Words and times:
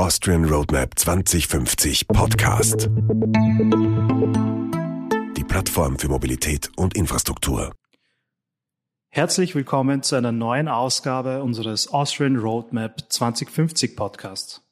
Austrian 0.00 0.46
Roadmap 0.46 0.98
2050 0.98 2.08
Podcast. 2.08 2.88
Die 5.36 5.44
Plattform 5.44 5.98
für 5.98 6.08
Mobilität 6.08 6.70
und 6.78 6.96
Infrastruktur. 6.96 7.74
Herzlich 9.10 9.54
willkommen 9.54 10.02
zu 10.02 10.16
einer 10.16 10.32
neuen 10.32 10.68
Ausgabe 10.68 11.42
unseres 11.42 11.92
Austrian 11.92 12.36
Roadmap 12.36 13.12
2050 13.12 13.94
Podcasts. 13.94 14.62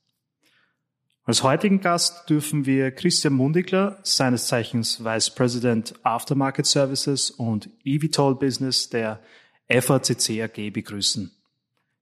Als 1.25 1.43
heutigen 1.43 1.83
Gast 1.83 2.31
dürfen 2.31 2.65
wir 2.65 2.91
Christian 2.91 3.35
Mundigler, 3.35 3.99
seines 4.05 4.47
Zeichens 4.47 5.05
Vice 5.05 5.35
President 5.35 5.95
Aftermarket 6.05 6.65
Services 6.65 7.31
und 7.31 7.69
eVTOL 7.85 8.35
Business 8.35 8.89
der 8.89 9.21
FACC 9.69 10.41
AG 10.41 10.71
begrüßen. 10.73 11.38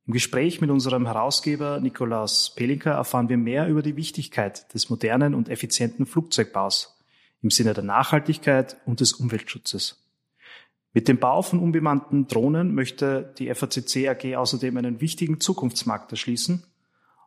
Im 0.06 0.12
Gespräch 0.12 0.60
mit 0.60 0.70
unserem 0.70 1.06
Herausgeber 1.06 1.80
Nikolaus 1.80 2.54
Pelinka 2.54 2.92
erfahren 2.92 3.28
wir 3.28 3.36
mehr 3.36 3.66
über 3.66 3.82
die 3.82 3.96
Wichtigkeit 3.96 4.72
des 4.72 4.88
modernen 4.88 5.34
und 5.34 5.48
effizienten 5.48 6.06
Flugzeugbaus 6.06 6.96
im 7.42 7.50
Sinne 7.50 7.74
der 7.74 7.82
Nachhaltigkeit 7.82 8.76
und 8.86 9.00
des 9.00 9.14
Umweltschutzes. 9.14 10.06
Mit 10.92 11.08
dem 11.08 11.18
Bau 11.18 11.42
von 11.42 11.58
unbemannten 11.58 12.28
Drohnen 12.28 12.72
möchte 12.72 13.34
die 13.38 13.52
FACC 13.52 14.08
AG 14.08 14.36
außerdem 14.36 14.76
einen 14.76 15.00
wichtigen 15.00 15.40
Zukunftsmarkt 15.40 16.12
erschließen, 16.12 16.62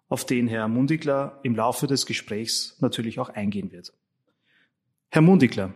auf 0.07 0.25
den 0.25 0.47
Herr 0.47 0.69
Mundigler 0.69 1.39
im 1.43 1.55
Laufe 1.55 1.85
des 1.85 2.05
Gesprächs 2.05 2.77
natürlich 2.79 3.19
auch 3.19 3.29
eingehen 3.29 3.73
wird. 3.73 3.91
Herr 5.09 5.21
Mundigler, 5.21 5.73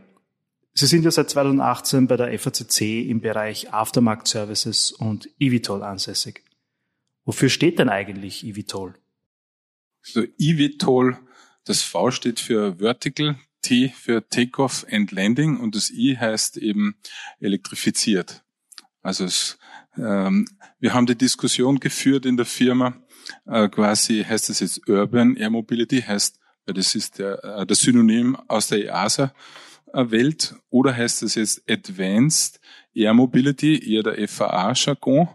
Sie 0.74 0.88
sind 0.88 1.04
ja 1.04 1.12
seit 1.12 1.30
2018 1.30 2.08
bei 2.08 2.18
der 2.18 2.40
FACC 2.40 3.08
im 3.08 3.20
Bereich 3.22 3.74
Aftermarket 3.74 4.28
Services 4.28 4.92
und 4.92 5.30
eVTOL 5.40 5.84
ansässig. 5.84 6.42
Wofür 7.26 7.50
steht 7.50 7.80
denn 7.80 7.90
eigentlich 7.90 8.46
eVTOL? 8.46 8.96
So 10.02 10.24
eVTOL, 10.38 11.18
das 11.64 11.82
V 11.82 12.12
steht 12.12 12.40
für 12.40 12.80
Vertical, 12.80 13.38
T 13.62 13.90
für 13.90 14.28
Takeoff 14.28 14.86
and 14.92 15.12
Landing 15.12 15.58
und 15.58 15.76
das 15.76 15.90
I 15.90 16.18
heißt 16.18 16.58
eben 16.58 16.96
elektrifiziert. 17.40 18.44
Also 19.02 19.24
es, 19.26 19.58
ähm, 19.98 20.48
wir 20.80 20.94
haben 20.94 21.06
die 21.06 21.18
Diskussion 21.18 21.80
geführt 21.80 22.26
in 22.26 22.38
der 22.38 22.46
Firma, 22.46 23.02
äh, 23.46 23.70
quasi 23.70 24.24
heißt 24.24 24.50
es 24.50 24.60
jetzt 24.60 24.88
Urban 24.90 25.36
Air 25.38 25.50
Mobility, 25.50 26.02
heißt, 26.02 26.40
weil 26.66 26.76
das 26.76 26.94
ist 26.96 27.20
der, 27.20 27.44
äh, 27.44 27.66
das 27.66 27.80
Synonym 27.80 28.36
aus 28.48 28.68
der 28.68 28.86
EASA 28.86 29.34
Welt, 29.94 30.56
oder 30.70 30.96
heißt 30.96 31.22
es 31.24 31.36
jetzt 31.36 31.70
Advanced 31.70 32.60
Air 32.94 33.14
Mobility, 33.14 33.94
eher 33.94 34.04
der 34.04 34.28
FAA-Jargon. 34.28 35.30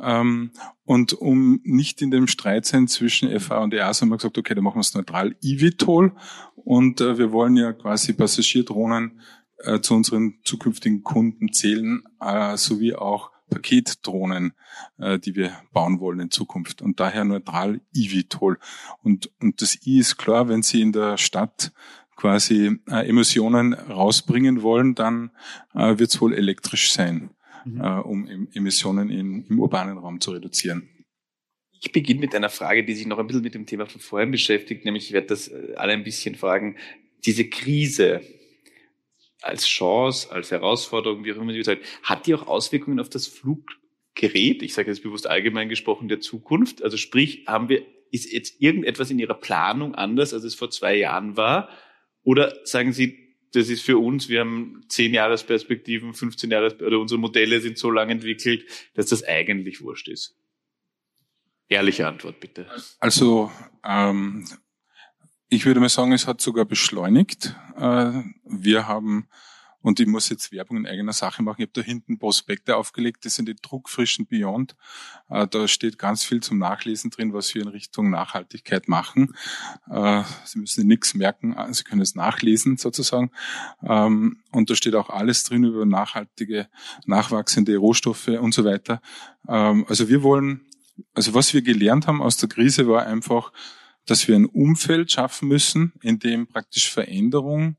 Ähm, 0.00 0.52
und 0.88 1.12
um 1.12 1.60
nicht 1.64 2.00
in 2.00 2.10
dem 2.10 2.26
Streit 2.26 2.64
sein 2.64 2.88
zwischen 2.88 3.38
FA 3.40 3.58
und 3.58 3.74
EASA 3.74 4.00
haben 4.00 4.08
wir 4.08 4.16
gesagt, 4.16 4.38
okay, 4.38 4.54
dann 4.54 4.64
machen 4.64 4.76
wir 4.76 4.80
es 4.80 4.94
neutral 4.94 5.36
eVTOL. 5.42 6.14
Und 6.54 7.02
äh, 7.02 7.18
wir 7.18 7.30
wollen 7.30 7.58
ja 7.58 7.74
quasi 7.74 8.14
Passagierdrohnen 8.14 9.20
äh, 9.58 9.80
zu 9.80 9.94
unseren 9.94 10.38
zukünftigen 10.44 11.02
Kunden 11.02 11.52
zählen, 11.52 12.04
äh, 12.22 12.56
sowie 12.56 12.94
auch 12.94 13.32
Paketdrohnen, 13.50 14.54
äh, 14.96 15.18
die 15.18 15.36
wir 15.36 15.52
bauen 15.74 16.00
wollen 16.00 16.20
in 16.20 16.30
Zukunft. 16.30 16.80
Und 16.80 17.00
daher 17.00 17.24
neutral 17.24 17.82
eVTOL. 17.94 18.58
Und, 19.02 19.30
und 19.42 19.60
das 19.60 19.86
I 19.86 19.98
ist 19.98 20.16
klar, 20.16 20.48
wenn 20.48 20.62
Sie 20.62 20.80
in 20.80 20.92
der 20.92 21.18
Stadt 21.18 21.70
quasi 22.16 22.80
äh, 22.88 23.06
Emissionen 23.06 23.74
rausbringen 23.74 24.62
wollen, 24.62 24.94
dann 24.94 25.32
äh, 25.74 25.98
wird 25.98 26.08
es 26.12 26.20
wohl 26.22 26.32
elektrisch 26.32 26.94
sein 26.94 27.28
mhm. 27.64 27.80
äh, 27.80 28.00
um 28.00 28.48
Emissionen 28.54 29.10
in, 29.10 29.46
im 29.46 29.60
urbanen 29.60 29.98
Raum 29.98 30.20
zu 30.20 30.32
reduzieren. 30.32 30.88
Ich 31.80 31.92
beginne 31.92 32.20
mit 32.20 32.34
einer 32.34 32.48
Frage, 32.48 32.84
die 32.84 32.94
sich 32.94 33.06
noch 33.06 33.18
ein 33.18 33.26
bisschen 33.26 33.42
mit 33.42 33.54
dem 33.54 33.66
Thema 33.66 33.86
von 33.86 34.00
vorhin 34.00 34.30
beschäftigt, 34.30 34.84
nämlich 34.84 35.06
ich 35.06 35.12
werde 35.12 35.28
das 35.28 35.48
äh, 35.48 35.74
alle 35.76 35.92
ein 35.92 36.04
bisschen 36.04 36.34
fragen. 36.34 36.76
Diese 37.24 37.48
Krise 37.48 38.20
als 39.42 39.66
Chance, 39.66 40.32
als 40.32 40.50
Herausforderung, 40.50 41.24
wie 41.24 41.32
auch 41.32 41.36
immer 41.36 41.52
sie 41.52 41.62
sagt, 41.62 41.84
hat 42.02 42.26
die 42.26 42.34
auch 42.34 42.46
Auswirkungen 42.46 42.98
auf 42.98 43.08
das 43.08 43.28
Fluggerät? 43.28 44.62
Ich 44.62 44.74
sage 44.74 44.90
jetzt 44.90 45.02
bewusst 45.02 45.28
allgemein 45.28 45.68
gesprochen 45.68 46.08
der 46.08 46.20
Zukunft. 46.20 46.82
Also 46.82 46.96
sprich, 46.96 47.44
haben 47.46 47.68
wir, 47.68 47.84
ist 48.10 48.32
jetzt 48.32 48.60
irgendetwas 48.60 49.10
in 49.10 49.18
Ihrer 49.18 49.34
Planung 49.34 49.94
anders, 49.94 50.34
als 50.34 50.44
es 50.44 50.54
vor 50.54 50.70
zwei 50.70 50.96
Jahren 50.96 51.36
war? 51.36 51.68
Oder 52.24 52.54
sagen 52.64 52.92
Sie, 52.92 53.27
das 53.52 53.68
ist 53.68 53.82
für 53.82 53.98
uns, 53.98 54.28
wir 54.28 54.40
haben 54.40 54.82
10 54.88 55.14
Jahresperspektiven, 55.14 56.14
15 56.14 56.50
Jahres, 56.50 56.80
oder 56.80 56.98
unsere 56.98 57.20
Modelle 57.20 57.60
sind 57.60 57.78
so 57.78 57.90
lang 57.90 58.10
entwickelt, 58.10 58.64
dass 58.94 59.06
das 59.06 59.24
eigentlich 59.24 59.80
wurscht 59.80 60.08
ist. 60.08 60.36
Ehrliche 61.68 62.06
Antwort 62.06 62.40
bitte. 62.40 62.66
Also 62.98 63.52
ähm, 63.84 64.46
ich 65.48 65.66
würde 65.66 65.80
mal 65.80 65.88
sagen, 65.88 66.12
es 66.12 66.26
hat 66.26 66.40
sogar 66.40 66.64
beschleunigt. 66.64 67.54
Äh, 67.76 68.22
wir 68.44 68.86
haben 68.88 69.28
und 69.88 70.00
ich 70.00 70.06
muss 70.06 70.28
jetzt 70.28 70.52
Werbung 70.52 70.76
in 70.76 70.86
eigener 70.86 71.14
Sache 71.14 71.42
machen. 71.42 71.62
Ich 71.62 71.68
habe 71.68 71.72
da 71.72 71.80
hinten 71.80 72.18
Prospekte 72.18 72.76
aufgelegt, 72.76 73.24
das 73.24 73.36
sind 73.36 73.48
die 73.48 73.56
druckfrischen 73.56 74.26
Beyond. 74.26 74.76
Äh, 75.30 75.46
da 75.48 75.66
steht 75.66 75.98
ganz 75.98 76.24
viel 76.24 76.42
zum 76.42 76.58
Nachlesen 76.58 77.10
drin, 77.10 77.32
was 77.32 77.54
wir 77.54 77.62
in 77.62 77.68
Richtung 77.68 78.10
Nachhaltigkeit 78.10 78.86
machen. 78.86 79.34
Äh, 79.90 80.24
Sie 80.44 80.58
müssen 80.58 80.86
nichts 80.86 81.14
merken, 81.14 81.54
äh, 81.54 81.72
Sie 81.72 81.84
können 81.84 82.02
es 82.02 82.14
nachlesen 82.14 82.76
sozusagen. 82.76 83.30
Ähm, 83.82 84.42
und 84.52 84.68
da 84.68 84.74
steht 84.74 84.94
auch 84.94 85.08
alles 85.08 85.44
drin 85.44 85.64
über 85.64 85.86
nachhaltige, 85.86 86.68
nachwachsende 87.06 87.74
Rohstoffe 87.78 88.28
und 88.28 88.52
so 88.52 88.66
weiter. 88.66 89.00
Ähm, 89.48 89.86
also 89.88 90.10
wir 90.10 90.22
wollen, 90.22 90.66
also 91.14 91.32
was 91.32 91.54
wir 91.54 91.62
gelernt 91.62 92.06
haben 92.06 92.20
aus 92.20 92.36
der 92.36 92.50
Krise 92.50 92.86
war 92.88 93.06
einfach, 93.06 93.52
dass 94.08 94.26
wir 94.26 94.36
ein 94.36 94.46
Umfeld 94.46 95.12
schaffen 95.12 95.48
müssen, 95.48 95.92
in 96.00 96.18
dem 96.18 96.46
praktisch 96.46 96.90
Veränderung 96.90 97.76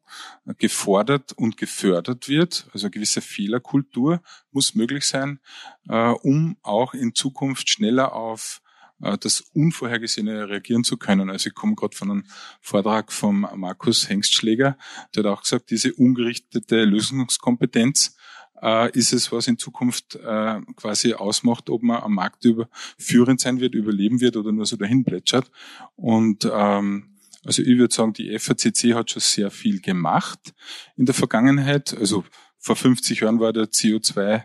gefordert 0.59 1.33
und 1.33 1.57
gefördert 1.57 2.29
wird. 2.29 2.67
Also 2.71 2.85
eine 2.85 2.91
gewisse 2.91 3.21
Fehlerkultur 3.21 4.21
muss 4.51 4.75
möglich 4.75 5.05
sein, 5.05 5.39
äh, 5.87 6.09
um 6.09 6.57
auch 6.61 6.93
in 6.93 7.15
Zukunft 7.15 7.69
schneller 7.69 8.13
auf 8.13 8.61
äh, 9.01 9.17
das 9.17 9.41
Unvorhergesehene 9.53 10.49
reagieren 10.49 10.83
zu 10.83 10.97
können. 10.97 11.31
Also 11.31 11.49
ich 11.49 11.55
komme 11.55 11.73
gerade 11.73 11.95
von 11.95 12.11
einem 12.11 12.25
Vortrag 12.61 13.11
vom 13.11 13.47
Markus 13.55 14.07
Hengstschläger, 14.07 14.77
der 15.15 15.23
hat 15.23 15.31
auch 15.31 15.41
gesagt, 15.41 15.71
diese 15.71 15.93
ungerichtete 15.93 16.85
Lösungskompetenz 16.85 18.15
äh, 18.61 18.91
ist 18.91 19.13
es, 19.13 19.31
was 19.31 19.47
in 19.47 19.57
Zukunft 19.57 20.15
äh, 20.15 20.61
quasi 20.75 21.13
ausmacht, 21.13 21.69
ob 21.69 21.83
man 21.83 22.01
am 22.01 22.15
Markt 22.15 22.45
über 22.45 22.69
führend 22.97 23.39
sein 23.39 23.59
wird, 23.59 23.75
überleben 23.75 24.21
wird 24.21 24.37
oder 24.37 24.51
nur 24.51 24.65
so 24.65 24.77
dahin 24.77 25.03
plätschert. 25.03 25.51
Und 25.95 26.49
ähm, 26.51 27.15
also 27.45 27.61
ich 27.61 27.77
würde 27.77 27.93
sagen, 27.93 28.13
die 28.13 28.37
FACC 28.37 28.93
hat 28.93 29.11
schon 29.11 29.21
sehr 29.21 29.49
viel 29.51 29.79
gemacht 29.79 30.53
in 30.97 31.05
der 31.05 31.15
Vergangenheit. 31.15 31.97
Also 31.97 32.23
vor 32.57 32.75
50 32.75 33.21
Jahren 33.21 33.39
war 33.39 33.53
der 33.53 33.65
CO2 33.65 34.43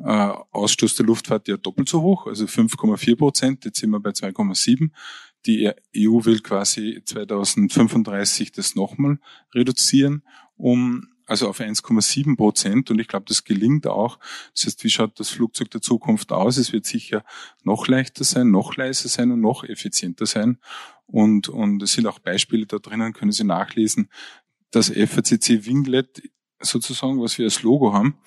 äh, 0.00 0.32
Ausstoß 0.52 0.94
der 0.94 1.06
Luftfahrt 1.06 1.48
ja 1.48 1.56
doppelt 1.56 1.88
so 1.88 2.02
hoch, 2.02 2.26
also 2.26 2.44
5,4 2.44 3.16
Prozent. 3.16 3.64
Jetzt 3.64 3.80
sind 3.80 3.90
wir 3.90 4.00
bei 4.00 4.10
2,7. 4.10 4.90
Die 5.46 5.70
EU 5.96 6.24
will 6.24 6.40
quasi 6.40 7.02
2035 7.04 8.52
das 8.52 8.74
nochmal 8.74 9.18
reduzieren, 9.54 10.22
um 10.56 11.08
also 11.28 11.48
auf 11.48 11.60
1,7 11.60 12.36
Prozent. 12.36 12.90
Und 12.90 12.98
ich 12.98 13.06
glaube, 13.06 13.26
das 13.28 13.44
gelingt 13.44 13.86
auch. 13.86 14.18
Das 14.54 14.64
heißt, 14.64 14.82
wie 14.82 14.90
schaut 14.90 15.20
das 15.20 15.28
Flugzeug 15.28 15.70
der 15.70 15.82
Zukunft 15.82 16.32
aus? 16.32 16.56
Es 16.56 16.72
wird 16.72 16.86
sicher 16.86 17.24
noch 17.62 17.86
leichter 17.86 18.24
sein, 18.24 18.50
noch 18.50 18.76
leiser 18.76 19.08
sein 19.08 19.30
und 19.30 19.40
noch 19.40 19.62
effizienter 19.62 20.26
sein. 20.26 20.58
Und, 21.06 21.48
und 21.48 21.82
es 21.82 21.92
sind 21.92 22.06
auch 22.06 22.18
Beispiele 22.18 22.66
da 22.66 22.78
drinnen, 22.78 23.12
können 23.12 23.32
Sie 23.32 23.44
nachlesen. 23.44 24.08
Das 24.70 24.88
FACC 24.88 25.66
Winglet 25.66 26.22
sozusagen, 26.60 27.20
was 27.20 27.38
wir 27.38 27.44
als 27.44 27.62
Logo 27.62 27.92
haben, 27.92 28.18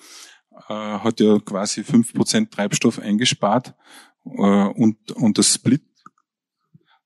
äh, 0.68 0.72
hat 0.72 1.20
ja 1.20 1.38
quasi 1.40 1.84
fünf 1.84 2.14
Prozent 2.14 2.52
Treibstoff 2.52 2.98
eingespart. 2.98 3.74
Äh, 4.24 4.30
und, 4.30 5.12
und 5.12 5.38
das 5.38 5.54
Split 5.54 5.82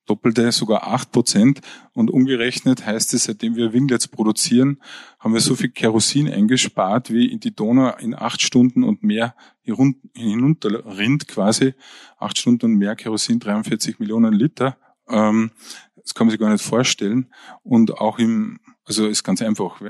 doppelte 0.07 0.51
sogar 0.51 0.87
acht 0.87 1.11
Prozent. 1.11 1.61
Und 1.93 2.09
umgerechnet 2.09 2.85
heißt 2.85 3.13
es, 3.13 3.25
seitdem 3.25 3.55
wir 3.55 3.73
Winglets 3.73 4.07
produzieren, 4.07 4.81
haben 5.19 5.33
wir 5.33 5.41
so 5.41 5.55
viel 5.55 5.69
Kerosin 5.69 6.31
eingespart, 6.31 7.11
wie 7.11 7.31
in 7.31 7.39
die 7.39 7.55
Donau 7.55 7.95
in 7.97 8.15
acht 8.15 8.41
Stunden 8.41 8.83
und 8.83 9.03
mehr 9.03 9.35
hinunterrinnt 9.61 11.27
quasi. 11.27 11.75
Acht 12.17 12.37
Stunden 12.37 12.65
und 12.65 12.73
mehr 12.75 12.95
Kerosin, 12.95 13.39
43 13.39 13.99
Millionen 13.99 14.33
Liter. 14.33 14.77
Ähm, 15.07 15.51
das 15.95 16.13
kann 16.13 16.27
man 16.27 16.31
sich 16.31 16.39
gar 16.39 16.51
nicht 16.51 16.63
vorstellen. 16.63 17.27
Und 17.63 17.99
auch 17.99 18.17
im, 18.17 18.59
also 18.85 19.07
ist 19.07 19.23
ganz 19.23 19.41
einfach. 19.41 19.81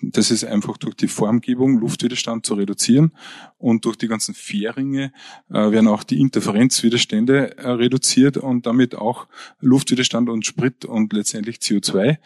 Das 0.00 0.30
ist 0.30 0.44
einfach 0.44 0.76
durch 0.76 0.94
die 0.94 1.08
Formgebung 1.08 1.78
Luftwiderstand 1.78 2.46
zu 2.46 2.54
reduzieren 2.54 3.12
und 3.56 3.84
durch 3.84 3.96
die 3.96 4.06
ganzen 4.06 4.32
Fähringe 4.32 5.12
äh, 5.50 5.54
werden 5.54 5.88
auch 5.88 6.04
die 6.04 6.20
Interferenzwiderstände 6.20 7.58
äh, 7.58 7.70
reduziert 7.70 8.36
und 8.36 8.66
damit 8.66 8.94
auch 8.94 9.26
Luftwiderstand 9.60 10.28
und 10.28 10.46
Sprit 10.46 10.84
und 10.84 11.12
letztendlich 11.12 11.56
CO2. 11.56 12.18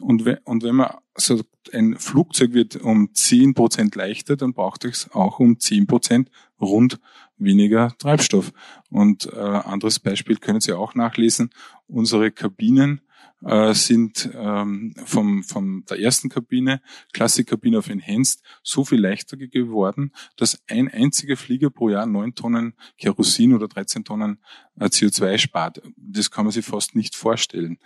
Und, 0.00 0.24
we 0.24 0.40
und 0.44 0.64
wenn 0.64 0.76
man 0.76 0.94
sagt, 1.14 1.44
ein 1.72 1.96
Flugzeug 1.98 2.52
wird 2.52 2.76
um 2.76 3.14
zehn 3.14 3.54
Prozent 3.54 3.94
leichter, 3.94 4.36
dann 4.36 4.52
braucht 4.52 4.84
es 4.84 5.10
auch 5.12 5.38
um 5.38 5.60
zehn 5.60 5.86
Prozent 5.86 6.30
rund 6.60 6.98
weniger 7.36 7.94
Treibstoff. 7.98 8.52
Und 8.90 9.26
äh, 9.32 9.36
anderes 9.36 9.98
Beispiel 9.98 10.36
können 10.36 10.60
Sie 10.60 10.72
auch 10.72 10.94
nachlesen. 10.94 11.50
Unsere 11.86 12.30
Kabinen 12.30 13.02
äh, 13.44 13.74
sind 13.74 14.30
ähm, 14.34 14.94
vom, 15.04 15.42
vom 15.42 15.84
der 15.88 16.00
ersten 16.00 16.28
Kabine, 16.28 16.80
Klassikkabine 17.12 17.78
auf 17.78 17.88
Enhanced, 17.88 18.42
so 18.62 18.84
viel 18.84 19.00
leichter 19.00 19.36
geworden, 19.36 20.12
dass 20.36 20.62
ein 20.68 20.88
einziger 20.88 21.36
Flieger 21.36 21.70
pro 21.70 21.88
Jahr 21.88 22.06
neun 22.06 22.34
Tonnen 22.34 22.74
Kerosin 22.98 23.54
oder 23.54 23.68
13 23.68 24.04
Tonnen 24.04 24.40
CO2 24.86 25.38
spart. 25.38 25.82
Das 25.96 26.30
kann 26.30 26.44
man 26.44 26.52
sich 26.52 26.64
fast 26.64 26.94
nicht 26.94 27.16
vorstellen. 27.16 27.78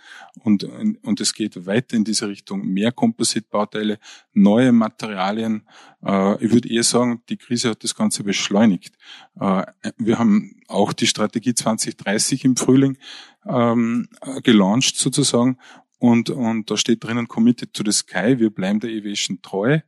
Und, 0.43 0.63
und 0.63 1.21
es 1.21 1.33
geht 1.33 1.65
weiter 1.65 1.95
in 1.95 2.03
diese 2.03 2.27
Richtung. 2.27 2.65
Mehr 2.65 2.91
Kompositbauteile, 2.91 3.99
neue 4.33 4.71
Materialien. 4.71 5.67
Äh, 6.03 6.43
ich 6.43 6.51
würde 6.51 6.69
eher 6.69 6.83
sagen, 6.83 7.21
die 7.29 7.37
Krise 7.37 7.71
hat 7.71 7.83
das 7.83 7.95
Ganze 7.95 8.23
beschleunigt. 8.23 8.95
Äh, 9.39 9.65
wir 9.97 10.19
haben 10.19 10.61
auch 10.67 10.93
die 10.93 11.07
Strategie 11.07 11.53
2030 11.53 12.45
im 12.45 12.55
Frühling 12.55 12.97
ähm, 13.45 14.07
gelauncht 14.43 14.97
sozusagen. 14.97 15.57
Und, 15.97 16.29
und 16.29 16.69
da 16.69 16.77
steht 16.77 17.03
drinnen 17.03 17.27
Committed 17.27 17.73
to 17.73 17.83
the 17.85 17.91
Sky. 17.91 18.39
Wir 18.39 18.49
bleiben 18.49 18.79
der 18.79 18.91
Aviation 18.91 19.41
treu, 19.41 19.79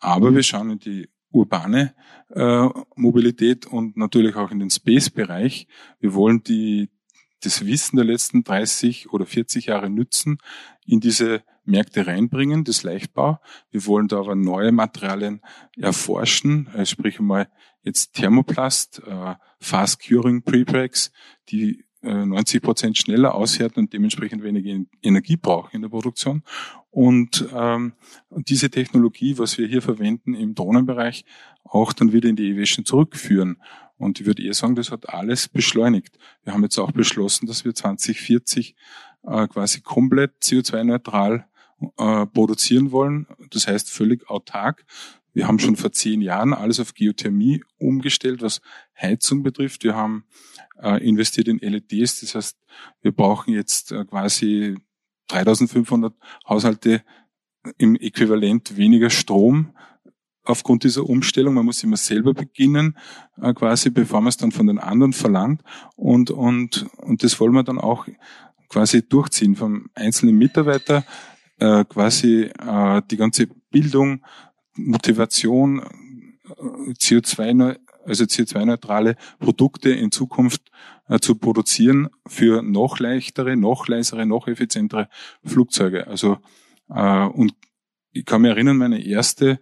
aber 0.00 0.34
wir 0.34 0.42
schauen 0.42 0.70
in 0.70 0.78
die 0.78 1.08
urbane 1.30 1.94
äh, 2.30 2.68
Mobilität 2.94 3.66
und 3.66 3.96
natürlich 3.96 4.36
auch 4.36 4.50
in 4.50 4.58
den 4.58 4.70
Space-Bereich. 4.70 5.66
Wir 6.00 6.14
wollen 6.14 6.42
die, 6.42 6.90
das 7.42 7.66
Wissen 7.66 7.96
der 7.96 8.04
letzten 8.04 8.44
30 8.44 9.12
oder 9.12 9.26
40 9.26 9.66
Jahre 9.66 9.90
nützen, 9.90 10.38
in 10.84 11.00
diese 11.00 11.42
Märkte 11.64 12.06
reinbringen, 12.06 12.64
das 12.64 12.82
Leichtbau. 12.82 13.40
Wir 13.70 13.86
wollen 13.86 14.08
da 14.08 14.18
aber 14.18 14.36
neue 14.36 14.72
Materialien 14.72 15.40
erforschen, 15.76 16.68
äh, 16.74 16.86
sprich 16.86 17.18
einmal 17.18 17.48
jetzt 17.82 18.14
Thermoplast, 18.14 19.02
äh, 19.06 19.34
Fast 19.60 20.00
Curing 20.00 20.42
Prepregs, 20.42 21.10
die 21.48 21.85
90 22.02 22.56
äh, 22.56 22.60
Prozent 22.64 22.98
schneller 22.98 23.34
aushärten 23.34 23.84
und 23.84 23.92
dementsprechend 23.92 24.42
weniger 24.42 24.84
Energie 25.02 25.36
brauchen 25.36 25.70
in 25.72 25.82
der 25.82 25.88
Produktion. 25.88 26.42
Und 26.90 27.46
ähm, 27.54 27.92
diese 28.30 28.70
Technologie, 28.70 29.38
was 29.38 29.58
wir 29.58 29.66
hier 29.66 29.82
verwenden 29.82 30.34
im 30.34 30.54
Drohnenbereich, 30.54 31.24
auch 31.64 31.92
dann 31.92 32.12
wieder 32.12 32.28
in 32.28 32.36
die 32.36 32.52
Aviation 32.52 32.84
zurückführen. 32.84 33.58
Und 33.98 34.20
ich 34.20 34.26
würde 34.26 34.42
eher 34.42 34.54
sagen, 34.54 34.76
das 34.76 34.90
hat 34.90 35.08
alles 35.08 35.48
beschleunigt. 35.48 36.18
Wir 36.44 36.52
haben 36.52 36.62
jetzt 36.62 36.78
auch 36.78 36.92
beschlossen, 36.92 37.46
dass 37.46 37.64
wir 37.64 37.74
2040 37.74 38.74
äh, 39.26 39.48
quasi 39.48 39.80
komplett 39.80 40.32
CO2-neutral 40.42 41.46
äh, 41.98 42.26
produzieren 42.26 42.92
wollen. 42.92 43.26
Das 43.50 43.66
heißt 43.66 43.90
völlig 43.90 44.28
autark. 44.30 44.84
Wir 45.36 45.46
haben 45.46 45.58
schon 45.58 45.76
vor 45.76 45.92
zehn 45.92 46.22
Jahren 46.22 46.54
alles 46.54 46.80
auf 46.80 46.94
Geothermie 46.94 47.62
umgestellt, 47.76 48.40
was 48.40 48.62
Heizung 48.98 49.42
betrifft. 49.42 49.84
Wir 49.84 49.94
haben 49.94 50.24
äh, 50.80 51.06
investiert 51.06 51.46
in 51.46 51.58
LEDs. 51.58 52.20
Das 52.20 52.34
heißt, 52.34 52.58
wir 53.02 53.12
brauchen 53.12 53.52
jetzt 53.52 53.92
äh, 53.92 54.06
quasi 54.06 54.78
3500 55.28 56.14
Haushalte 56.48 57.02
im 57.76 57.96
Äquivalent 57.96 58.78
weniger 58.78 59.10
Strom 59.10 59.76
aufgrund 60.42 60.84
dieser 60.84 61.04
Umstellung. 61.04 61.52
Man 61.52 61.66
muss 61.66 61.84
immer 61.84 61.98
selber 61.98 62.32
beginnen, 62.32 62.96
äh, 63.38 63.52
quasi, 63.52 63.90
bevor 63.90 64.22
man 64.22 64.30
es 64.30 64.38
dann 64.38 64.52
von 64.52 64.66
den 64.66 64.78
anderen 64.78 65.12
verlangt. 65.12 65.60
Und, 65.96 66.30
und, 66.30 66.86
und 66.96 67.22
das 67.22 67.38
wollen 67.40 67.52
wir 67.52 67.62
dann 67.62 67.78
auch 67.78 68.08
quasi 68.70 69.06
durchziehen 69.06 69.54
vom 69.54 69.90
einzelnen 69.94 70.38
Mitarbeiter, 70.38 71.04
äh, 71.58 71.84
quasi 71.84 72.44
äh, 72.44 73.02
die 73.10 73.18
ganze 73.18 73.48
Bildung, 73.70 74.22
Motivation, 74.76 75.80
äh, 75.80 76.92
CO2, 76.92 77.78
also 78.04 78.24
CO2-neutrale 78.24 79.16
Produkte 79.38 79.90
in 79.90 80.12
Zukunft 80.12 80.70
äh, 81.08 81.18
zu 81.18 81.34
produzieren 81.36 82.08
für 82.26 82.62
noch 82.62 82.98
leichtere, 82.98 83.56
noch 83.56 83.88
leisere, 83.88 84.26
noch 84.26 84.48
effizientere 84.48 85.08
Flugzeuge. 85.44 86.06
Also 86.06 86.38
äh, 86.88 87.26
und 87.26 87.54
ich 88.12 88.24
kann 88.24 88.42
mich 88.42 88.50
erinnern, 88.50 88.78
meine 88.78 89.04
erste 89.04 89.60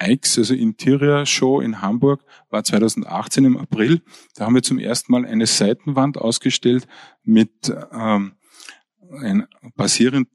IX, 0.00 0.38
also 0.38 0.54
Interior 0.54 1.26
Show 1.26 1.60
in 1.60 1.80
Hamburg, 1.80 2.22
war 2.50 2.62
2018 2.62 3.44
im 3.44 3.56
April. 3.56 4.02
Da 4.34 4.44
haben 4.44 4.54
wir 4.54 4.62
zum 4.62 4.78
ersten 4.78 5.12
Mal 5.12 5.24
eine 5.24 5.46
Seitenwand 5.46 6.18
ausgestellt 6.18 6.86
mit 7.24 7.74
ähm, 7.92 8.34
ein, 9.20 9.46
basierend 9.74 10.28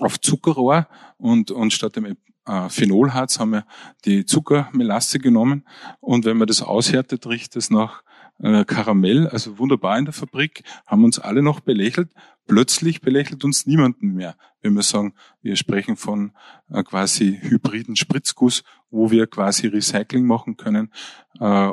auf 0.00 0.20
Zuckerrohr 0.20 0.88
und, 1.16 1.50
und 1.50 1.72
statt 1.72 1.96
dem 1.96 2.16
äh, 2.46 2.68
Phenolharz 2.68 3.38
haben 3.38 3.52
wir 3.52 3.66
die 4.04 4.24
Zuckermelasse 4.24 5.18
genommen. 5.18 5.64
Und 6.00 6.24
wenn 6.24 6.36
man 6.36 6.48
das 6.48 6.62
aushärtet, 6.62 7.26
riecht 7.26 7.56
es 7.56 7.70
nach 7.70 8.02
äh, 8.42 8.64
Karamell, 8.64 9.28
also 9.28 9.58
wunderbar 9.58 9.98
in 9.98 10.04
der 10.04 10.14
Fabrik, 10.14 10.64
haben 10.86 11.04
uns 11.04 11.18
alle 11.18 11.42
noch 11.42 11.60
belächelt. 11.60 12.10
Plötzlich 12.46 13.00
belächelt 13.00 13.44
uns 13.44 13.66
niemanden 13.66 14.14
mehr, 14.14 14.34
wenn 14.62 14.74
wir 14.74 14.82
sagen, 14.82 15.14
wir 15.42 15.54
sprechen 15.54 15.96
von 15.96 16.32
äh, 16.70 16.82
quasi 16.82 17.38
hybriden 17.40 17.94
Spritzguss, 17.94 18.64
wo 18.90 19.12
wir 19.12 19.28
quasi 19.28 19.68
Recycling 19.68 20.26
machen 20.26 20.56
können, 20.56 20.90
äh, 21.38 21.70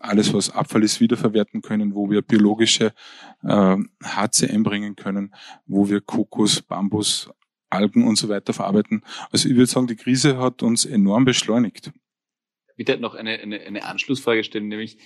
alles 0.00 0.34
was 0.34 0.50
Abfall 0.50 0.82
ist 0.82 1.00
wiederverwerten 1.00 1.62
können, 1.62 1.94
wo 1.94 2.10
wir 2.10 2.22
biologische 2.22 2.92
äh, 3.44 3.76
Harze 4.02 4.50
einbringen 4.50 4.96
können, 4.96 5.32
wo 5.66 5.88
wir 5.88 6.00
Kokos, 6.00 6.62
Bambus, 6.62 7.30
Algen 7.72 8.06
und 8.06 8.16
so 8.16 8.28
weiter 8.28 8.52
verarbeiten. 8.52 9.02
Also 9.30 9.48
ich 9.48 9.54
würde 9.54 9.66
sagen, 9.66 9.86
die 9.86 9.96
Krise 9.96 10.38
hat 10.38 10.62
uns 10.62 10.84
enorm 10.84 11.24
beschleunigt. 11.24 11.92
Ich 12.76 12.88
würde 12.88 13.02
noch 13.02 13.14
eine, 13.14 13.38
eine, 13.38 13.60
eine 13.60 13.84
Anschlussfrage 13.84 14.44
stellen, 14.44 14.68
nämlich 14.68 14.98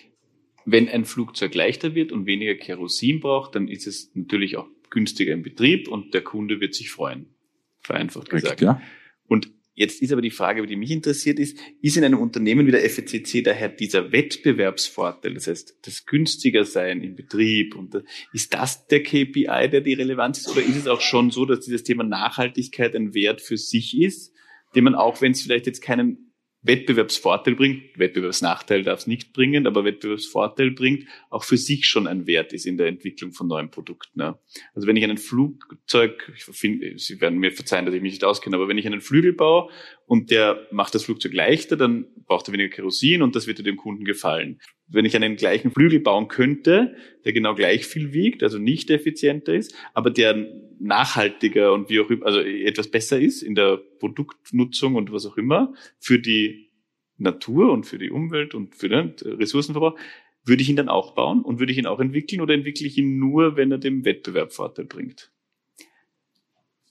wenn 0.65 0.89
ein 0.89 1.05
Flugzeug 1.05 1.55
leichter 1.55 1.95
wird 1.95 2.13
und 2.13 2.27
weniger 2.27 2.55
Kerosin 2.55 3.21
braucht, 3.21 3.55
dann 3.55 3.69
ist 3.69 3.87
es 3.87 4.11
natürlich 4.15 4.57
auch 4.57 4.67
günstiger 4.91 5.33
im 5.33 5.43
Betrieb 5.43 5.89
und 5.89 6.13
der 6.13 6.23
Kunde 6.23 6.61
wird 6.61 6.75
sich 6.75 6.91
freuen. 6.91 7.35
Vereinfacht 7.81 8.31
gesagt. 8.31 8.61
ja. 8.61 8.81
Und 9.29 9.53
Jetzt 9.77 10.01
ist 10.01 10.11
aber 10.11 10.23
die 10.23 10.31
Frage, 10.31 10.67
die 10.67 10.75
mich 10.75 10.91
interessiert 10.91 11.39
ist, 11.39 11.59
ist 11.83 11.99
in 11.99 12.05
einem 12.05 12.19
Unternehmen 12.19 12.67
wie 12.67 12.71
der 12.71 12.89
FCC 12.89 13.43
daher 13.43 13.69
dieser 13.69 14.11
Wettbewerbsvorteil, 14.11 15.35
das 15.35 15.47
heißt 15.47 15.79
das 15.83 16.07
günstiger 16.07 16.65
sein 16.65 17.03
im 17.03 17.15
Betrieb 17.15 17.77
und 17.77 17.95
ist 18.33 18.55
das 18.55 18.87
der 18.87 19.03
KPI, 19.03 19.69
der 19.71 19.83
die 19.83 19.93
Relevanz 19.93 20.39
ist? 20.39 20.49
Oder 20.49 20.63
ist 20.63 20.77
es 20.77 20.87
auch 20.87 21.03
schon 21.03 21.31
so, 21.31 21.45
dass 21.45 21.61
dieses 21.61 21.83
Thema 21.83 22.05
Nachhaltigkeit 22.05 22.97
ein 22.97 23.13
Wert 23.13 23.43
für 23.43 23.59
sich 23.59 24.01
ist, 24.01 24.33
den 24.75 24.85
man 24.85 24.95
auch, 24.95 25.21
wenn 25.21 25.33
es 25.33 25.43
vielleicht 25.43 25.67
jetzt 25.67 25.83
keinen 25.83 26.26
Wettbewerbsvorteil 26.67 27.55
bringt, 27.55 27.99
Wettbewerbsnachteil 27.99 28.83
darf 28.83 29.01
es 29.01 29.07
nicht 29.07 29.33
bringen, 29.33 29.67
aber 29.67 29.85
Wettbewerbsvorteil 29.85 30.71
bringt, 30.71 31.07
auch 31.31 31.45
für 31.45 31.57
sich 31.57 31.87
schon 31.87 32.07
ein 32.07 32.27
Wert 32.27 32.53
ist 32.53 32.67
in 32.67 32.77
der 32.77 32.87
Entwicklung 32.87 33.33
von 33.33 33.47
neuen 33.47 33.71
Produkten. 33.71 34.21
Ja. 34.21 34.39
Also 34.75 34.87
wenn 34.87 34.97
ich 34.97 35.05
einen 35.05 35.19
Flugzeug, 35.19 36.33
ich 36.35 36.45
finde, 36.45 36.99
Sie 36.99 37.21
werden 37.21 37.39
mir 37.39 37.53
verzeihen, 37.53 37.87
dass 37.87 37.95
ich 37.95 38.03
mich 38.03 38.13
nicht 38.13 38.25
auskenne, 38.25 38.57
aber 38.57 38.69
wenn 38.69 38.79
ich 38.79 38.87
einen 38.87 39.01
Flügel 39.01 39.33
baue 39.33 39.71
und 40.07 40.31
der 40.31 40.67
macht 40.71 40.95
das 40.95 41.05
Flugzeug 41.05 41.33
leichter, 41.33 41.77
dann 41.77 42.07
braucht 42.27 42.49
er 42.49 42.53
weniger 42.53 42.75
Kerosin 42.75 43.23
und 43.23 43.37
das 43.37 43.47
wird 43.47 43.65
dem 43.65 43.77
Kunden 43.77 44.05
gefallen. 44.05 44.61
Wenn 44.89 45.05
ich 45.05 45.17
einen 45.17 45.37
gleichen 45.37 45.71
Flügel 45.71 46.01
bauen 46.01 46.29
könnte, 46.29 46.97
der 47.25 47.33
genau 47.33 47.55
gleich 47.55 47.87
viel 47.87 48.13
wiegt, 48.13 48.43
also 48.43 48.59
nicht 48.59 48.91
effizienter 48.91 49.55
ist, 49.55 49.75
aber 49.95 50.11
der 50.11 50.47
nachhaltiger 50.79 51.73
und 51.73 51.89
wie 51.89 52.01
auch 52.01 52.11
immer, 52.11 52.27
also 52.27 52.41
etwas 52.41 52.91
besser 52.91 53.21
ist 53.21 53.43
in 53.43 53.55
der 53.55 53.79
Produktnutzung 53.99 54.95
und 54.95 55.13
was 55.13 55.27
auch 55.27 55.37
immer 55.37 55.73
für 55.99 56.19
die 56.19 56.71
Natur 57.17 57.73
und 57.73 57.85
für 57.85 57.99
die 57.99 58.11
Umwelt 58.11 58.55
und 58.55 58.75
für 58.75 58.89
den 58.89 59.15
Ressourcenverbrauch, 59.23 59.99
würde 60.45 60.63
ich 60.63 60.69
ihn 60.69 60.77
dann 60.77 60.89
auch 60.89 61.15
bauen 61.15 61.43
und 61.43 61.59
würde 61.59 61.73
ich 61.73 61.79
ihn 61.79 61.87
auch 61.87 61.99
entwickeln 61.99 62.41
oder 62.41 62.55
entwickle 62.55 62.87
ich 62.87 62.99
ihn 62.99 63.19
nur, 63.19 63.57
wenn 63.57 63.73
er 63.73 63.79
dem 63.79 64.05
Wettbewerb 64.05 64.53
Vorteil 64.53 64.85
bringt? 64.85 65.33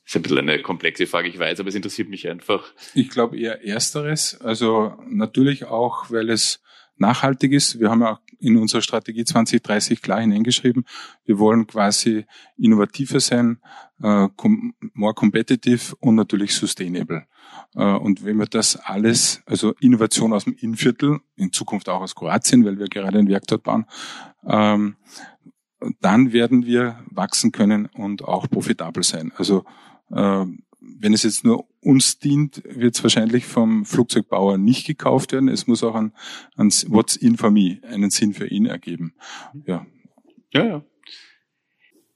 Das 0.04 0.12
ist 0.12 0.16
ein 0.18 0.22
bisschen 0.22 0.38
eine 0.38 0.62
komplexe 0.62 1.08
Frage, 1.08 1.30
ich 1.30 1.40
weiß, 1.40 1.60
aber 1.60 1.70
es 1.70 1.76
interessiert 1.76 2.10
mich 2.10 2.28
einfach. 2.28 2.74
Ich 2.94 3.10
glaube 3.10 3.40
eher 3.40 3.66
Ersteres. 3.66 4.40
Also 4.40 4.94
natürlich 5.08 5.66
auch, 5.66 6.12
weil 6.12 6.30
es 6.30 6.62
nachhaltig 6.98 7.54
ist. 7.54 7.80
Wir 7.80 7.90
haben 7.90 8.02
ja 8.02 8.20
in 8.40 8.58
unserer 8.58 8.82
Strategie 8.82 9.26
2030 9.26 10.02
klar 10.02 10.22
hineingeschrieben, 10.22 10.86
wir 11.26 11.40
wollen 11.40 11.68
quasi 11.68 12.26
innovativer 12.58 13.20
sein, 13.20 13.60
äh, 14.02 14.28
more 14.94 15.14
competitive 15.14 15.96
und 16.00 16.16
natürlich 16.16 16.54
sustainable. 16.56 17.26
Äh, 17.76 17.84
und 17.84 18.24
wenn 18.24 18.38
wir 18.38 18.48
das 18.48 18.76
alles, 18.76 19.42
also 19.46 19.74
Innovation 19.80 20.34
aus 20.34 20.46
dem 20.46 20.54
Innviertel, 20.54 21.20
in 21.36 21.52
Zukunft 21.52 21.90
auch 21.90 22.02
aus 22.02 22.16
Kroatien, 22.16 22.66
weil 22.66 22.80
wir 22.80 22.88
gerade 22.88 23.20
ein 23.20 23.30
Werk 23.30 23.48
dort 23.48 23.64
bauen, 23.64 23.86
ähm, 24.48 24.96
dann 26.02 26.34
werden 26.34 26.66
wir 26.66 27.04
wachsen 27.12 27.52
können 27.52 27.88
und 27.88 28.24
auch 28.24 28.50
profitabel 28.50 29.04
sein. 29.04 29.32
Also 29.36 29.66
äh, 30.12 30.46
wenn 31.00 31.14
es 31.14 31.24
jetzt 31.24 31.44
nur 31.44 31.68
uns 31.82 32.20
dient, 32.20 32.62
wird 32.66 32.96
es 32.96 33.04
wahrscheinlich 33.04 33.46
vom 33.46 33.86
Flugzeugbauer 33.86 34.58
nicht 34.58 34.88
gekauft 34.88 35.34
werden. 35.34 35.50
Es 35.50 35.68
muss 35.68 35.84
auch 35.84 35.96
ein, 35.96 36.14
ein 36.56 36.70
What's 36.88 37.16
in 37.16 37.38
for 37.38 37.52
me, 37.52 37.80
einen 37.84 38.10
Sinn 38.10 38.34
für 38.34 38.48
ihn 38.48 38.66
ergeben. 38.66 39.14
Ja. 39.66 39.86
Ja, 40.54 40.66
ja. 40.66 40.86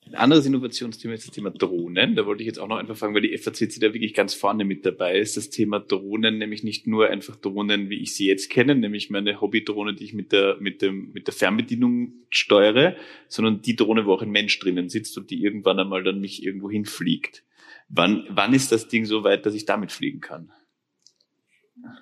Ein 0.09 0.15
anderes 0.15 0.47
Innovationsthema 0.47 1.13
ist 1.13 1.27
das 1.27 1.35
Thema 1.35 1.51
Drohnen. 1.51 2.15
Da 2.15 2.25
wollte 2.25 2.41
ich 2.41 2.47
jetzt 2.47 2.57
auch 2.57 2.67
noch 2.67 2.77
einfach 2.77 2.97
fragen, 2.97 3.13
weil 3.13 3.21
die 3.21 3.37
FACC 3.37 3.79
da 3.79 3.93
wirklich 3.93 4.15
ganz 4.15 4.33
vorne 4.33 4.65
mit 4.65 4.83
dabei 4.83 5.19
ist. 5.19 5.37
Das 5.37 5.51
Thema 5.51 5.79
Drohnen, 5.79 6.39
nämlich 6.39 6.63
nicht 6.63 6.87
nur 6.87 7.09
einfach 7.09 7.35
Drohnen, 7.35 7.91
wie 7.91 8.01
ich 8.01 8.15
sie 8.15 8.25
jetzt 8.25 8.49
kenne, 8.49 8.73
nämlich 8.73 9.11
meine 9.11 9.39
Hobbydrohne, 9.39 9.93
die 9.93 10.05
ich 10.05 10.13
mit 10.15 10.31
der, 10.31 10.57
mit 10.59 10.81
dem, 10.81 11.11
mit 11.13 11.27
der 11.27 11.35
Fernbedienung 11.35 12.13
steuere, 12.31 12.95
sondern 13.27 13.61
die 13.61 13.75
Drohne, 13.75 14.07
wo 14.07 14.13
auch 14.13 14.23
ein 14.23 14.31
Mensch 14.31 14.57
drinnen 14.57 14.89
sitzt 14.89 15.15
und 15.15 15.29
die 15.29 15.43
irgendwann 15.43 15.79
einmal 15.79 16.03
dann 16.03 16.19
mich 16.19 16.43
irgendwo 16.43 16.71
hinfliegt. 16.71 17.43
Wann, 17.89 18.25
wann 18.29 18.53
ist 18.53 18.71
das 18.71 18.87
Ding 18.87 19.05
so 19.05 19.23
weit, 19.23 19.45
dass 19.45 19.55
ich 19.55 19.65
damit 19.65 19.91
fliegen 19.91 20.21
kann? 20.21 20.51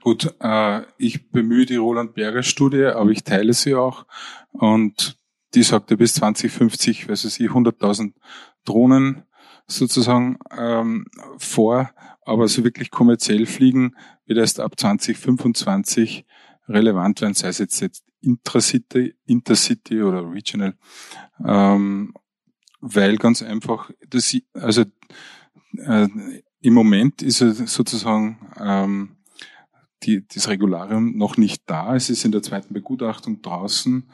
Gut, 0.02 0.34
äh, 0.40 0.82
ich 0.98 1.30
bemühe 1.30 1.66
die 1.66 1.76
Roland 1.76 2.14
Berger 2.14 2.44
Studie, 2.44 2.86
aber 2.86 3.12
ich 3.12 3.24
teile 3.24 3.54
sie 3.54 3.76
auch. 3.76 4.06
Und 4.52 5.18
die 5.54 5.64
sagte 5.64 5.98
bis 5.98 6.16
2050, 6.16 7.08
weiß 7.08 7.26
ich, 7.26 7.50
100.000 7.50 8.14
Drohnen 8.66 9.24
sozusagen 9.66 10.40
ähm, 10.58 11.06
vor, 11.38 11.92
aber 12.22 12.48
so 12.48 12.64
wirklich 12.64 12.92
kommerziell 12.92 13.46
fliegen 13.46 13.96
wird 14.26 14.40
erst 14.40 14.60
ab 14.60 14.78
2025 14.78 16.26
relevant 16.68 17.22
werden, 17.22 17.34
sei 17.34 17.50
es 17.50 17.60
jetzt, 17.60 17.80
jetzt 17.80 18.04
Intracity, 18.22 19.16
Intercity 19.26 20.02
oder 20.02 20.30
Regional, 20.30 20.76
ähm, 21.46 22.14
weil 22.80 23.18
ganz 23.18 23.42
einfach 23.42 23.90
das, 24.10 24.36
also 24.54 24.84
äh, 25.80 26.08
im 26.62 26.74
Moment 26.74 27.22
ist 27.22 27.42
es 27.42 27.74
sozusagen 27.74 28.40
ähm, 28.60 29.18
die, 30.04 30.26
das 30.28 30.48
Regularium 30.48 31.18
noch 31.18 31.38
nicht 31.38 31.64
da. 31.66 31.96
Es 31.96 32.10
ist 32.10 32.26
in 32.26 32.32
der 32.32 32.44
zweiten 32.44 32.74
Begutachtung 32.74 33.42
draußen. 33.42 34.10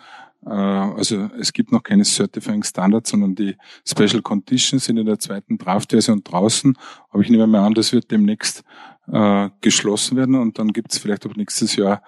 Äh, 0.46 0.50
also 0.50 1.30
es 1.40 1.54
gibt 1.54 1.72
noch 1.72 1.84
keine 1.84 2.06
Certifying 2.06 2.64
Standards, 2.64 3.10
sondern 3.10 3.36
die 3.36 3.56
Special 3.86 4.22
Conditions 4.22 4.86
sind 4.86 4.98
in 4.98 5.06
der 5.06 5.20
zweiten 5.20 5.58
Draftversion 5.58 6.24
draußen. 6.24 6.78
Aber 7.10 7.22
ich 7.22 7.30
nehme 7.30 7.48
mal 7.48 7.66
an, 7.66 7.74
das 7.74 7.94
wird 7.94 8.12
demnächst 8.12 8.64
äh, 9.12 9.50
geschlossen 9.62 10.18
werden 10.18 10.36
und 10.36 10.60
dann 10.60 10.70
gibt 10.70 10.94
es 10.94 11.00
vielleicht 11.00 11.26
ab 11.26 11.34
nächstes 11.36 11.76
Jahr 11.76 12.02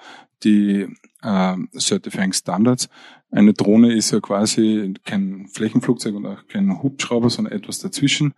die 0.43 0.87
äh, 1.21 1.55
Certifying 1.77 2.33
Standards. 2.33 2.89
Eine 3.35 3.51
Drohne 3.51 3.93
ist 3.93 4.11
ja 4.11 4.21
quasi 4.21 4.93
kein 5.03 5.47
Flächenflugzeug 5.51 6.15
und 6.15 6.25
auch 6.25 6.47
kein 6.47 6.81
Hubschrauber, 6.81 7.29
sondern 7.29 7.53
etwas 7.53 7.79
dazwischen. 7.79 8.33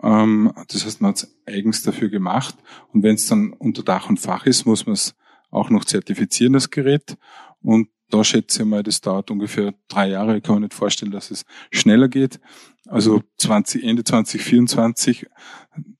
Ähm, 0.00 0.52
das 0.68 0.86
heißt, 0.86 1.00
man 1.00 1.10
hat 1.10 1.16
es 1.16 1.36
eigens 1.44 1.82
dafür 1.82 2.08
gemacht. 2.08 2.54
Und 2.92 3.02
wenn 3.02 3.16
es 3.16 3.26
dann 3.26 3.52
unter 3.52 3.82
Dach 3.82 4.08
und 4.08 4.20
Fach 4.20 4.46
ist, 4.46 4.64
muss 4.64 4.86
man 4.86 4.92
es 4.92 5.16
auch 5.50 5.70
noch 5.70 5.84
zertifizieren, 5.84 6.52
das 6.52 6.70
Gerät. 6.70 7.16
Und 7.62 7.88
da 8.10 8.22
schätze 8.22 8.62
ich 8.62 8.68
mal, 8.68 8.84
das 8.84 9.00
dauert 9.00 9.32
ungefähr 9.32 9.74
drei 9.88 10.10
Jahre. 10.10 10.36
Ich 10.36 10.44
kann 10.44 10.54
mir 10.54 10.60
nicht 10.60 10.74
vorstellen, 10.74 11.10
dass 11.10 11.32
es 11.32 11.44
schneller 11.72 12.06
geht. 12.06 12.38
Also 12.86 13.24
20, 13.38 13.82
Ende 13.82 14.04
2024 14.04 15.26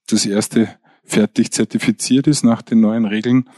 das 0.07 0.26
erste 0.26 0.78
fertig 1.02 1.50
zertifiziert 1.50 2.28
ist 2.28 2.45
nach 2.45 2.62
den 2.62 2.78
neuen 2.83 3.04
Regeln. 3.04 3.50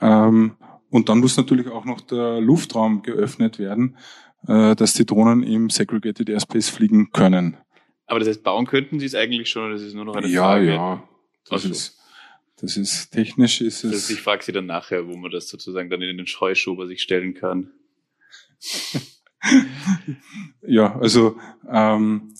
Ähm, 0.00 0.56
und 0.90 1.08
dann 1.08 1.18
muss 1.20 1.36
natürlich 1.36 1.68
auch 1.68 1.84
noch 1.84 2.00
der 2.00 2.40
Luftraum 2.40 3.02
geöffnet 3.02 3.58
werden, 3.58 3.96
äh, 4.46 4.74
dass 4.76 4.94
die 4.94 5.04
Drohnen 5.06 5.42
im 5.42 5.70
Segregated 5.70 6.28
Airspace 6.28 6.68
fliegen 6.68 7.10
können. 7.12 7.56
Aber 8.06 8.20
das 8.20 8.28
heißt, 8.28 8.42
bauen 8.44 8.66
könnten 8.66 9.00
Sie 9.00 9.06
es 9.06 9.14
eigentlich 9.14 9.48
schon, 9.50 9.64
oder 9.64 9.72
das 9.74 9.82
ist 9.82 9.94
nur 9.94 10.04
noch 10.04 10.14
eine 10.14 10.28
ja, 10.28 10.42
Frage? 10.42 10.66
Ja, 10.66 10.72
ja. 10.74 11.08
Das 11.44 11.64
Also. 11.64 11.70
ist, 11.70 11.98
das 12.58 12.76
ist 12.76 13.10
technisch 13.10 13.60
ist 13.60 13.84
Das 13.84 13.92
es. 13.92 14.02
heißt, 14.02 14.10
ich 14.12 14.20
frage 14.22 14.44
Sie 14.44 14.52
dann 14.52 14.66
nachher, 14.66 15.06
wo 15.08 15.16
man 15.16 15.30
das 15.30 15.48
sozusagen 15.48 15.90
dann 15.90 16.00
in 16.02 16.16
den 16.16 16.26
Scheuschober 16.26 16.86
sich 16.86 17.02
stellen 17.02 17.34
kann. 17.34 17.70
Ja, 20.66 20.98
also 20.98 21.36
ähm, 21.70 22.34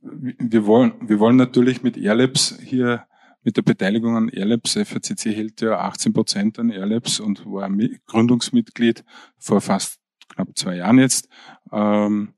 wir 0.00 0.64
wollen 0.66 0.94
wir 1.02 1.18
wollen 1.18 1.36
natürlich 1.36 1.82
mit 1.82 1.96
Airlabs 1.98 2.58
hier 2.64 3.06
mit 3.42 3.56
der 3.56 3.62
Beteiligung 3.62 4.16
an 4.16 4.28
Airlabs, 4.28 4.74
FACC 4.74 5.26
hält 5.26 5.60
ja 5.60 5.78
18 5.78 6.12
Prozent 6.12 6.58
an 6.58 6.70
Airlabs 6.70 7.20
und 7.20 7.44
war 7.46 7.68
Mi- 7.68 7.98
Gründungsmitglied 8.06 9.04
vor 9.38 9.60
fast 9.60 9.98
knapp 10.28 10.48
zwei 10.56 10.76
Jahren 10.76 10.98
jetzt. 10.98 11.28
Ähm, 11.72 12.34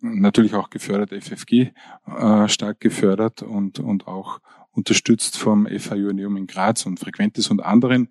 natürlich 0.00 0.54
auch 0.54 0.70
gefördert, 0.70 1.12
FFG 1.12 1.72
äh, 2.06 2.48
stark 2.48 2.80
gefördert 2.80 3.42
und, 3.42 3.78
und 3.78 4.06
auch 4.06 4.40
unterstützt 4.72 5.38
vom 5.38 5.66
FAU 5.66 6.12
Neum 6.12 6.36
in 6.36 6.46
Graz 6.46 6.84
und 6.84 7.00
Frequentis 7.00 7.48
und 7.48 7.60
anderen 7.60 8.08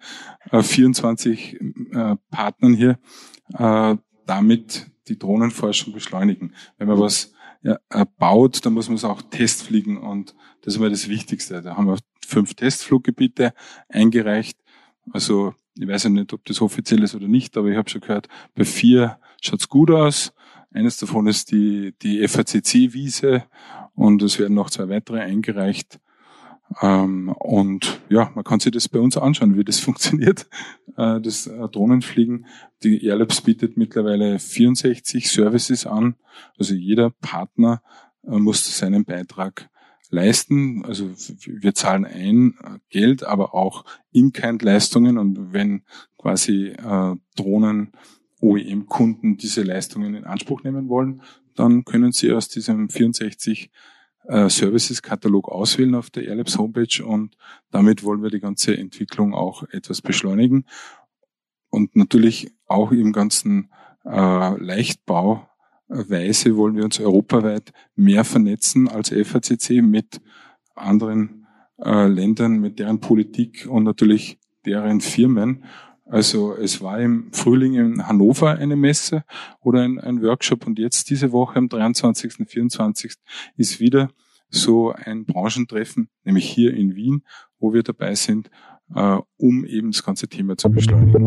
äh, 0.52 0.64
24 0.64 1.60
äh, 1.60 2.16
Partnern 2.32 2.74
hier, 2.74 2.98
äh, 3.54 3.96
damit 4.26 4.88
die 5.08 5.20
Drohnenforschung 5.20 5.94
beschleunigen. 5.94 6.54
Wenn 6.78 6.88
man 6.88 7.00
was 7.00 7.35
ja, 7.66 7.80
baut, 8.20 8.64
dann 8.64 8.74
muss 8.74 8.90
man 8.90 8.96
es 8.96 9.04
auch 9.04 9.24
testfliegen 9.24 9.98
und 9.98 10.36
das 10.62 10.76
ist 10.76 10.80
mal 10.80 10.92
das 10.92 11.10
Wichtigste. 11.10 11.64
Da 11.64 11.76
haben 11.76 11.88
wir 11.88 11.98
fünf 12.24 12.54
Testfluggebiete 12.54 13.54
eingereicht. 13.90 14.60
Also 15.12 15.56
ich 15.74 15.88
weiß 15.88 16.04
ja 16.04 16.10
nicht, 16.12 16.32
ob 16.32 16.46
das 16.46 16.62
offiziell 16.62 17.02
ist 17.02 17.16
oder 17.16 17.28
nicht, 17.28 17.58
aber 17.58 17.70
ich 17.70 17.78
habe 17.78 17.90
schon 17.90 18.02
gehört, 18.02 18.28
bei 18.54 18.66
vier 18.66 19.20
schaut's 19.42 19.68
gut 19.68 19.90
aus. 19.90 20.32
Eines 20.72 20.98
davon 20.98 21.26
ist 21.26 21.52
die, 21.52 21.96
die 22.04 22.28
FACC-Wiese 22.28 23.46
und 23.96 24.22
es 24.22 24.38
werden 24.38 24.54
noch 24.54 24.70
zwei 24.70 24.88
weitere 24.90 25.22
eingereicht. 25.22 26.00
Ähm, 26.82 27.30
und 27.40 28.02
ja, 28.10 28.32
man 28.36 28.44
kann 28.44 28.60
sich 28.60 28.72
das 28.72 28.90
bei 28.90 29.00
uns 29.00 29.18
anschauen, 29.18 29.58
wie 29.58 29.64
das 29.64 29.80
funktioniert, 29.82 30.48
äh, 30.98 31.22
das 31.22 31.48
äh, 31.48 31.68
Drohnenfliegen. 31.70 32.46
Die 32.84 33.06
Airlabs 33.06 33.42
bietet 33.42 33.78
mittlerweile 33.78 34.40
64 34.40 35.30
Services 35.30 35.86
an. 35.86 36.16
Also 36.58 36.74
jeder 36.74 37.12
Partner 37.12 37.82
äh, 38.24 38.38
muss 38.38 38.78
seinen 38.78 39.06
Beitrag 39.06 39.70
leisten. 40.10 40.86
Also 40.86 41.10
wir 41.46 41.74
zahlen 41.74 42.06
ein 42.06 42.54
Geld, 42.90 43.24
aber 43.24 43.54
auch 43.56 43.86
In-Kind-Leistungen. 44.12 45.18
Und 45.18 45.52
wenn 45.52 45.84
quasi 46.18 46.74
Drohnen 47.36 47.92
OEM-Kunden 48.40 49.38
diese 49.38 49.64
Leistungen 49.64 50.14
in 50.14 50.24
Anspruch 50.24 50.64
nehmen 50.64 50.90
wollen, 50.90 51.22
dann 51.56 51.86
können 51.86 52.12
sie 52.12 52.32
aus 52.32 52.48
diesem 52.50 52.90
64 52.90 53.72
äh, 54.28 54.50
Services-Katalog 54.50 55.50
auswählen 55.50 55.96
auf 55.96 56.10
der 56.10 56.26
Airlabs 56.26 56.58
Homepage 56.58 57.04
und 57.06 57.36
damit 57.72 58.04
wollen 58.04 58.24
wir 58.24 58.30
die 58.30 58.40
ganze 58.40 58.78
Entwicklung 58.78 59.34
auch 59.34 59.64
etwas 59.72 60.02
beschleunigen 60.02 60.66
und 61.70 61.96
natürlich 61.96 62.52
auch 62.68 62.92
im 62.92 63.12
ganzen 63.12 63.70
äh, 64.06 64.58
Leichtbauweise 64.58 66.56
wollen 66.56 66.76
wir 66.76 66.86
uns 66.86 67.00
europaweit 67.00 67.74
mehr 67.96 68.24
vernetzen 68.24 68.88
als 68.88 69.10
FACC 69.10 69.82
mit 69.82 70.22
anderen 70.76 71.48
äh, 71.84 72.08
Ländern, 72.08 72.60
mit 72.60 72.80
deren 72.80 73.00
Politik 73.00 73.68
und 73.70 73.84
natürlich 73.84 74.40
deren 74.66 75.02
Firmen. 75.02 75.64
Also 76.06 76.56
es 76.56 76.82
war 76.82 77.00
im 77.00 77.32
Frühling 77.34 77.74
in 77.74 78.08
Hannover 78.08 78.52
eine 78.58 78.76
Messe 78.76 79.24
oder 79.60 79.82
ein, 79.82 80.00
ein 80.00 80.22
Workshop 80.22 80.68
und 80.68 80.78
jetzt 80.78 81.10
diese 81.10 81.32
Woche 81.32 81.58
am 81.58 81.68
23. 81.68 82.40
und 82.40 82.50
24. 82.50 83.16
ist 83.58 83.80
wieder 83.80 84.10
so 84.50 84.94
ein 84.94 85.26
Branchentreffen, 85.26 86.10
nämlich 86.24 86.48
hier 86.48 86.76
in 86.76 86.96
Wien, 86.96 87.24
wo 87.60 87.74
wir 87.74 87.82
dabei 87.82 88.14
sind, 88.14 88.52
äh, 88.94 89.18
um 89.38 89.66
eben 89.66 89.92
das 89.92 90.04
ganze 90.04 90.28
Thema 90.28 90.56
zu 90.58 90.70
beschleunigen. 90.70 91.26